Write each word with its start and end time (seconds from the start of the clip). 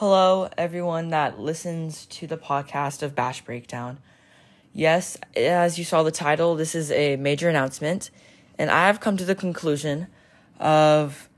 Hello, 0.00 0.48
everyone 0.56 1.08
that 1.08 1.40
listens 1.40 2.06
to 2.06 2.28
the 2.28 2.36
podcast 2.36 3.02
of 3.02 3.16
Bash 3.16 3.44
Breakdown. 3.44 3.98
Yes, 4.72 5.16
as 5.34 5.76
you 5.76 5.84
saw 5.84 6.04
the 6.04 6.12
title, 6.12 6.54
this 6.54 6.76
is 6.76 6.92
a 6.92 7.16
major 7.16 7.48
announcement, 7.48 8.12
and 8.60 8.70
I 8.70 8.86
have 8.86 9.00
come 9.00 9.16
to 9.16 9.24
the 9.24 9.34
conclusion 9.34 10.06
of, 10.60 11.28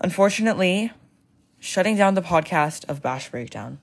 unfortunately, 0.00 0.92
shutting 1.58 1.96
down 1.96 2.14
the 2.14 2.22
podcast 2.22 2.88
of 2.88 3.02
Bash 3.02 3.28
Breakdown. 3.28 3.80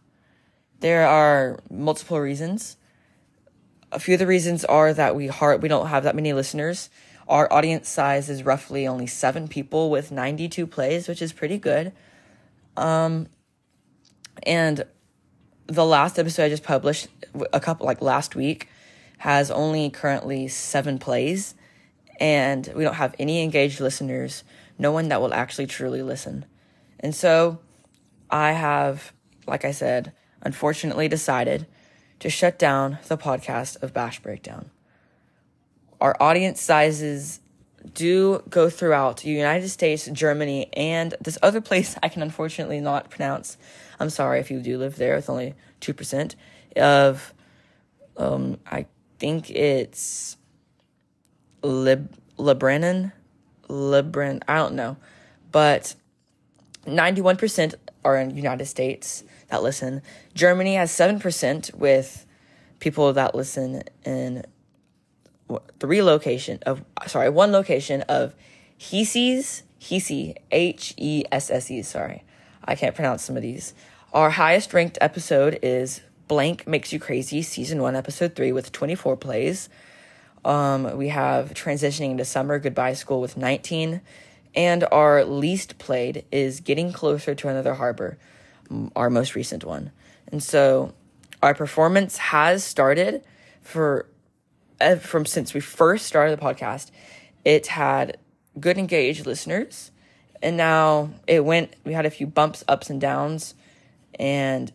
There 0.80 1.06
are 1.06 1.60
multiple 1.70 2.22
reasons. 2.22 2.78
A 3.92 4.00
few 4.00 4.14
of 4.14 4.20
the 4.20 4.26
reasons 4.26 4.64
are 4.64 4.94
that 4.94 5.18
we 5.18 5.28
hard, 5.28 5.62
we 5.62 5.68
don't 5.68 5.88
have 5.88 6.06
that 6.06 6.16
many 6.16 6.32
listeners. 6.32 6.90
Our 7.28 7.52
audience 7.52 7.90
size 7.90 8.30
is 8.30 8.44
roughly 8.44 8.88
only 8.88 9.08
seven 9.08 9.50
people 9.50 9.90
with 9.90 10.14
92 10.14 10.66
plays, 10.66 11.10
which 11.10 11.22
is 11.22 11.34
pretty 11.34 11.58
good. 11.58 11.92
Um, 12.78 13.28
and 14.44 14.86
the 15.68 15.86
last 15.86 16.20
episode 16.20 16.44
I 16.44 16.50
just 16.50 16.64
published, 16.64 17.08
a 17.54 17.60
couple 17.60 17.86
like 17.86 18.02
last 18.02 18.36
week, 18.36 18.68
has 19.20 19.52
only 19.52 19.90
currently 19.90 20.48
seven 20.48 20.98
plays, 21.00 21.56
and 22.20 22.72
we 22.76 22.84
don't 22.84 22.96
have 22.96 23.16
any 23.20 23.44
engaged 23.44 23.80
listeners. 23.80 24.44
No 24.78 24.92
one 24.92 25.10
that 25.10 25.22
will 25.22 25.34
actually 25.34 25.68
truly 25.68 26.02
listen. 26.02 26.46
And 27.00 27.16
so 27.16 27.60
I 28.30 28.52
have, 28.54 29.14
like 29.48 29.66
I 29.66 29.72
said, 29.72 30.14
unfortunately 30.42 31.08
decided 31.08 31.68
to 32.20 32.30
shut 32.30 32.58
down 32.58 32.98
the 33.08 33.18
podcast 33.18 33.82
of 33.82 33.94
Bash 33.94 34.20
Breakdown. 34.20 34.72
Our 36.00 36.16
audience 36.20 36.62
sizes 36.62 37.40
do 37.94 38.44
go 38.50 38.70
throughout 38.70 39.18
the 39.18 39.30
United 39.30 39.70
States, 39.70 40.08
Germany, 40.12 40.70
and 40.74 41.16
this 41.22 41.38
other 41.42 41.62
place 41.62 41.96
I 42.04 42.10
can 42.10 42.22
unfortunately 42.22 42.80
not 42.80 43.10
pronounce. 43.10 43.58
I'm 44.00 44.10
sorry 44.10 44.40
if 44.40 44.52
you 44.52 44.60
do 44.60 44.78
live 44.78 44.96
there. 44.96 45.16
It's 45.16 45.30
only 45.30 45.56
2% 45.82 46.36
of, 46.78 47.34
um, 48.18 48.60
I 48.66 48.86
think 49.20 49.50
it's 49.50 50.38
Lib, 51.64 52.14
Lebanon, 52.38 53.12
Lebran, 53.68 54.42
I 54.48 54.58
don't 54.58 54.76
know. 54.76 54.98
But 55.52 55.96
91% 56.86 57.76
are 58.04 58.18
in 58.18 58.36
United 58.36 58.66
States 58.66 59.24
that 59.50 59.62
listen. 59.62 60.02
Germany 60.34 60.76
has 60.76 60.92
7% 60.92 61.74
with 61.76 62.26
people 62.80 63.14
that 63.14 63.36
listen 63.36 63.84
in 64.04 64.44
three 65.80 66.02
location 66.02 66.60
of 66.66 66.84
sorry, 67.08 67.30
one 67.30 67.52
location 67.52 68.02
of 68.04 68.34
Heses, 68.80 69.64
Hese, 69.80 70.36
H 70.52 70.94
E 70.98 71.24
S 71.32 71.52
S 71.52 71.72
E, 71.72 71.82
sorry. 71.82 72.24
I 72.64 72.76
can't 72.76 72.96
pronounce 72.96 73.24
some 73.24 73.36
of 73.36 73.42
these. 73.42 73.74
Our 74.14 74.30
highest 74.30 74.74
ranked 74.74 74.98
episode 75.02 75.60
is 75.64 76.02
Blank 76.28 76.68
Makes 76.68 76.94
You 76.94 77.00
Crazy, 77.00 77.42
season 77.42 77.82
1, 77.82 77.96
episode 77.96 78.36
3 78.36 78.52
with 78.52 78.72
24 78.72 79.18
plays. 79.18 79.70
Um, 80.44 80.98
we 80.98 81.10
have 81.10 81.54
Transitioning 81.54 82.18
to 82.18 82.26
Summer 82.26 82.60
Goodbye 82.60 82.94
School 82.94 83.22
with 83.22 83.38
19 83.38 84.02
and 84.56 84.86
our 84.92 85.24
least 85.24 85.78
played 85.78 86.26
is 86.32 86.60
Getting 86.60 86.92
Closer 86.92 87.34
to 87.36 87.48
Another 87.48 87.76
Harbor, 87.76 88.18
our 88.96 89.10
most 89.10 89.36
recent 89.36 89.64
one. 89.64 89.92
And 90.32 90.44
so 90.44 90.94
our 91.42 91.54
performance 91.54 92.18
has 92.18 92.64
started 92.64 93.24
for 93.62 94.08
Uh, 94.82 94.96
from 94.96 95.26
since 95.26 95.54
we 95.54 95.60
first 95.60 96.08
started 96.08 96.38
the 96.38 96.42
podcast. 96.42 96.90
It 97.46 97.68
had 97.68 98.18
good 98.60 98.78
engaged 98.78 99.28
listeners, 99.28 99.92
and 100.42 100.58
now 100.58 101.12
it 101.28 101.46
went. 101.46 101.76
We 101.86 101.94
had 101.94 102.08
a 102.08 102.10
few 102.10 102.26
bumps, 102.26 102.64
ups 102.68 102.90
and 102.90 103.00
downs, 103.00 103.54
and 104.20 104.72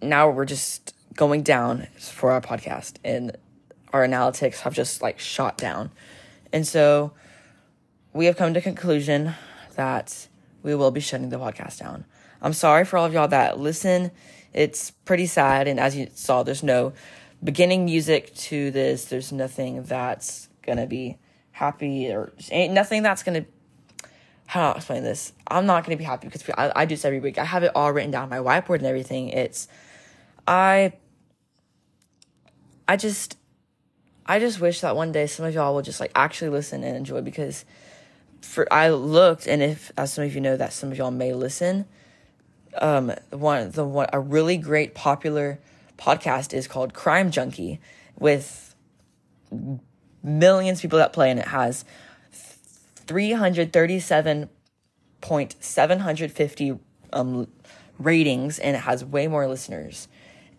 now 0.00 0.30
we're 0.30 0.44
just 0.44 0.94
going 1.16 1.42
down 1.42 1.88
for 1.98 2.30
our 2.30 2.40
podcast, 2.40 2.94
and 3.04 3.36
our 3.92 4.06
analytics 4.06 4.60
have 4.60 4.72
just 4.72 5.02
like 5.02 5.18
shot 5.18 5.58
down, 5.58 5.90
and 6.52 6.64
so 6.64 7.12
we 8.12 8.26
have 8.26 8.36
come 8.36 8.54
to 8.54 8.60
conclusion 8.60 9.34
that 9.74 10.28
we 10.62 10.76
will 10.76 10.92
be 10.92 11.00
shutting 11.00 11.30
the 11.30 11.38
podcast 11.38 11.80
down. 11.80 12.04
I'm 12.40 12.52
sorry 12.52 12.84
for 12.84 12.98
all 12.98 13.06
of 13.06 13.12
y'all 13.12 13.28
that 13.28 13.58
listen. 13.58 14.12
It's 14.52 14.92
pretty 14.92 15.26
sad, 15.26 15.66
and 15.66 15.80
as 15.80 15.96
you 15.96 16.08
saw, 16.14 16.44
there's 16.44 16.62
no 16.62 16.92
beginning 17.44 17.84
music 17.84 18.34
to 18.34 18.70
this. 18.70 19.04
There's 19.04 19.30
nothing 19.30 19.82
that's 19.84 20.48
gonna 20.62 20.86
be 20.86 21.18
happy 21.52 22.10
or 22.10 22.32
ain't 22.50 22.72
nothing 22.72 23.02
that's 23.02 23.22
gonna. 23.22 23.44
How 24.46 24.60
do 24.60 24.74
I 24.74 24.76
explain 24.76 25.04
this? 25.04 25.32
I'm 25.46 25.66
not 25.66 25.84
gonna 25.84 25.96
be 25.96 26.04
happy 26.04 26.28
because 26.28 26.48
I, 26.56 26.72
I 26.74 26.84
do 26.86 26.94
this 26.94 27.04
every 27.04 27.20
week. 27.20 27.38
I 27.38 27.44
have 27.44 27.62
it 27.62 27.72
all 27.74 27.92
written 27.92 28.10
down, 28.10 28.24
on 28.24 28.28
my 28.30 28.38
whiteboard 28.38 28.78
and 28.78 28.86
everything. 28.86 29.28
It's, 29.28 29.68
I. 30.48 30.94
I 32.86 32.98
just, 32.98 33.38
I 34.26 34.38
just 34.38 34.60
wish 34.60 34.82
that 34.82 34.94
one 34.94 35.10
day 35.10 35.26
some 35.26 35.46
of 35.46 35.54
y'all 35.54 35.74
will 35.74 35.80
just 35.80 36.00
like 36.00 36.12
actually 36.14 36.50
listen 36.50 36.84
and 36.84 36.94
enjoy 36.94 37.22
because 37.22 37.64
for 38.42 38.70
I 38.72 38.90
looked, 38.90 39.46
and 39.46 39.62
if 39.62 39.90
as 39.96 40.12
some 40.12 40.24
of 40.24 40.34
you 40.34 40.40
know 40.42 40.56
that 40.56 40.72
some 40.72 40.92
of 40.92 40.98
y'all 40.98 41.10
may 41.10 41.32
listen, 41.32 41.86
um, 42.78 43.12
one 43.30 43.70
the 43.70 43.84
one 43.84 44.06
a 44.12 44.20
really 44.20 44.58
great 44.58 44.94
popular 44.94 45.58
podcast 45.98 46.52
is 46.52 46.66
called 46.68 46.94
Crime 46.94 47.30
Junkie 47.30 47.80
with 48.18 48.74
millions 50.22 50.78
of 50.78 50.82
people 50.82 50.98
that 50.98 51.12
play, 51.12 51.30
and 51.30 51.38
it 51.38 51.48
has 51.48 51.84
three 52.32 53.32
hundred 53.32 53.72
thirty 53.72 54.00
seven 54.00 54.48
point 55.20 55.56
seven 55.60 56.00
hundred 56.00 56.32
fifty 56.32 56.78
um 57.12 57.48
ratings, 57.98 58.58
and 58.58 58.76
it 58.76 58.80
has 58.80 59.04
way 59.04 59.28
more 59.28 59.46
listeners, 59.46 60.08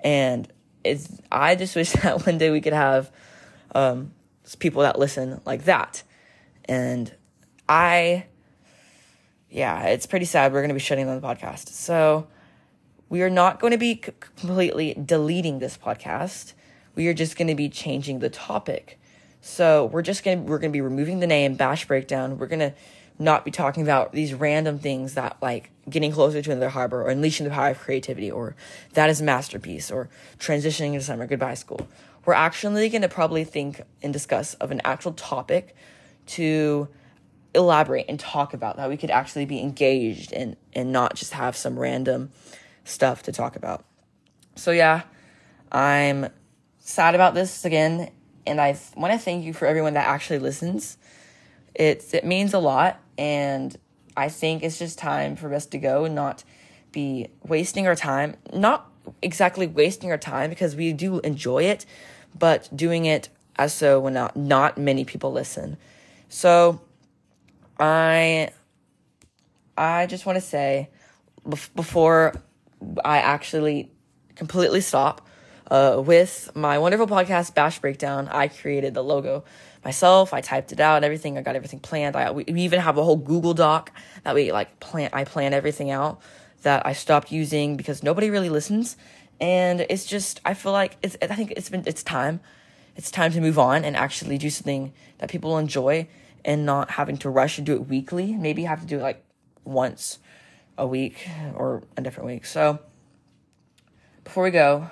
and 0.02 0.48
it's 0.84 1.20
I 1.32 1.56
just 1.56 1.76
wish 1.76 1.92
that 2.04 2.26
one 2.26 2.38
day 2.38 2.52
we 2.52 2.62
could 2.62 2.74
have 2.74 3.12
um 3.74 4.12
people 4.60 4.84
that 4.84 5.00
listen 5.00 5.42
like 5.46 5.66
that, 5.66 6.04
and 6.66 7.14
I, 7.68 8.26
yeah, 9.50 9.86
it's 9.88 10.06
pretty 10.06 10.26
sad. 10.26 10.54
We're 10.54 10.62
going 10.62 10.70
to 10.70 10.76
be 10.76 10.80
shutting 10.80 11.08
down 11.08 11.20
the 11.20 11.28
podcast. 11.28 11.70
So 11.70 12.28
we 13.10 13.22
are 13.22 13.30
not 13.30 13.60
going 13.60 13.72
to 13.72 13.78
be 13.78 13.96
completely 13.96 14.94
deleting 14.94 15.60
this 15.60 15.78
podcast. 15.78 16.54
We 16.96 17.08
are 17.08 17.14
just 17.14 17.38
going 17.38 17.48
to 17.48 17.56
be 17.56 17.70
changing 17.70 18.20
the 18.20 18.30
topic. 18.30 19.00
So 19.42 19.86
we're 19.86 20.02
just 20.02 20.24
going 20.24 20.44
to, 20.44 20.50
we're 20.50 20.60
going 20.60 20.72
to 20.72 20.76
be 20.76 20.82
removing 20.82 21.20
the 21.20 21.28
name 21.28 21.56
Bash 21.56 21.88
Breakdown. 21.88 22.40
We're 22.40 22.48
going 22.48 22.60
to 22.60 22.74
not 23.18 23.46
be 23.46 23.52
talking 23.52 23.84
about 23.84 24.12
these 24.12 24.34
random 24.34 24.80
things 24.80 25.14
that 25.14 25.38
like 25.42 25.70
getting 25.90 26.12
closer 26.12 26.42
to 26.42 26.52
another 26.52 26.70
harbor 26.70 27.04
or 27.04 27.10
unleashing 27.10 27.46
the 27.46 27.50
power 27.50 27.70
of 27.70 27.80
creativity 27.80 28.30
or 28.30 28.56
that 28.94 29.10
is 29.10 29.22
a 29.22 29.24
masterpiece 29.24 29.90
or 29.90 30.10
transitioning 30.38 30.94
into 30.94 31.02
summer 31.02 31.28
goodbye 31.28 31.54
school. 31.54 31.88
We're 32.26 32.34
actually 32.34 32.90
going 32.90 33.04
to 33.04 33.08
probably 33.08 33.44
think 33.44 33.82
and 34.02 34.12
discuss 34.12 34.56
of 34.56 34.72
an 34.72 34.82
actual 34.84 35.14
topic 35.14 35.76
to 36.28 36.90
elaborate 37.54 38.06
and 38.10 38.20
talk 38.20 38.54
about 38.54 38.76
that 38.76 38.90
we 38.90 38.98
could 38.98 39.12
actually 39.12 39.46
be 39.46 39.62
engaged 39.62 40.34
and 40.34 40.58
and 40.74 40.92
not 40.92 41.16
just 41.16 41.32
have 41.32 41.56
some 41.56 41.80
random 41.80 42.30
stuff 42.86 43.24
to 43.24 43.32
talk 43.32 43.56
about. 43.56 43.84
So 44.56 44.72
yeah 44.72 45.02
i'm 45.72 46.30
sad 46.80 47.16
about 47.16 47.34
this 47.34 47.66
again 47.66 48.10
and 48.46 48.62
i 48.62 48.78
want 48.96 49.12
to 49.12 49.20
thank 49.20 49.44
you 49.44 49.52
for 49.52 49.66
everyone 49.66 49.96
that 49.96 50.08
actually 50.08 50.40
listens. 50.40 50.98
It's 51.74 52.14
it 52.14 52.24
means 52.24 52.54
a 52.54 52.60
lot 52.60 53.02
and 53.18 53.76
i 54.16 54.30
think 54.30 54.64
it's 54.64 54.80
just 54.80 54.98
time 54.98 55.36
for 55.36 55.54
us 55.54 55.66
to 55.68 55.78
go 55.78 56.06
and 56.06 56.16
not 56.16 56.46
be 56.94 57.28
wasting 57.44 57.86
our 57.88 57.96
time 57.96 58.38
not 58.54 58.90
exactly 59.22 59.68
wasting 59.68 60.10
our 60.12 60.18
time 60.18 60.50
because 60.50 60.76
we 60.76 60.94
do 60.94 61.20
enjoy 61.20 61.64
it 61.64 61.86
but 62.38 62.70
doing 62.76 63.06
it 63.06 63.28
as 63.58 63.74
so 63.74 64.00
when 64.00 64.14
not, 64.14 64.36
not 64.36 64.78
many 64.78 65.06
people 65.06 65.32
listen. 65.32 65.78
So 66.30 66.82
I 67.80 68.50
I 69.78 70.06
just 70.06 70.26
want 70.26 70.38
to 70.38 70.42
say 70.42 70.90
before 71.76 72.34
I 73.04 73.18
actually 73.20 73.92
completely 74.36 74.82
stop 74.82 75.28
uh, 75.70 76.02
with 76.06 76.52
my 76.56 76.78
wonderful 76.78 77.08
podcast 77.08 77.56
Bash 77.56 77.80
Breakdown, 77.80 78.28
I 78.28 78.48
created 78.48 78.94
the 78.94 79.04
logo 79.04 79.44
myself. 79.84 80.34
I 80.34 80.42
typed 80.42 80.72
it 80.72 80.80
out, 80.80 81.04
everything. 81.04 81.38
I 81.38 81.42
got 81.42 81.56
everything 81.56 81.80
planned. 81.80 82.16
I 82.16 82.32
we, 82.32 82.44
we 82.48 82.62
even 82.62 82.80
have 82.80 82.98
a 82.98 83.04
whole 83.04 83.16
Google 83.16 83.54
Doc 83.54 83.92
that 84.24 84.36
we 84.36 84.52
like 84.52 84.80
plan. 84.80 85.10
I 85.14 85.24
plan 85.24 85.54
everything 85.54 85.90
out 85.90 86.22
that 86.62 86.86
I 86.86 86.94
stopped 86.94 87.32
using 87.32 87.78
because 87.78 88.04
nobody 88.04 88.30
really 88.30 88.50
listens, 88.50 88.96
and 89.42 89.86
it's 89.90 90.06
just 90.06 90.40
I 90.46 90.54
feel 90.54 90.72
like 90.72 90.98
it's. 91.02 91.18
I 91.22 91.36
think 91.36 91.52
it's 91.52 91.70
been 91.70 91.84
it's 91.88 92.04
time. 92.04 92.42
It's 92.96 93.12
time 93.12 93.32
to 93.34 93.42
move 93.42 93.60
on 93.60 93.84
and 93.84 93.98
actually 93.98 94.38
do 94.38 94.50
something 94.50 94.94
that 95.18 95.30
people 95.30 95.58
enjoy 95.58 96.08
and 96.46 96.66
not 96.66 96.92
having 96.92 97.18
to 97.18 97.30
rush 97.30 97.58
and 97.58 97.66
do 97.66 97.74
it 97.74 97.88
weekly. 97.88 98.34
Maybe 98.34 98.64
have 98.64 98.82
to 98.82 98.88
do 98.88 99.00
it 99.00 99.02
like 99.02 99.26
once 99.66 100.20
a 100.78 100.86
week 100.86 101.28
or 101.56 101.84
a 101.98 102.02
different 102.02 102.28
week. 102.28 102.46
So 102.46 102.80
before 104.24 104.44
we 104.44 104.52
go, 104.52 104.90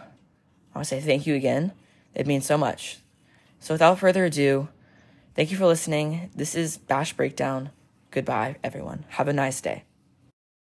I 0.73 0.77
want 0.77 0.87
to 0.87 0.95
say 0.95 1.01
thank 1.01 1.27
you 1.27 1.35
again. 1.35 1.73
It 2.15 2.27
means 2.27 2.45
so 2.45 2.57
much. 2.57 2.99
So 3.59 3.73
without 3.73 3.99
further 3.99 4.25
ado, 4.25 4.69
thank 5.35 5.51
you 5.51 5.57
for 5.57 5.65
listening. 5.65 6.29
This 6.35 6.55
is 6.55 6.77
Bash 6.77 7.13
Breakdown. 7.13 7.71
Goodbye, 8.11 8.57
everyone. 8.63 9.05
Have 9.09 9.27
a 9.27 9.33
nice 9.33 9.61
day. 9.61 9.85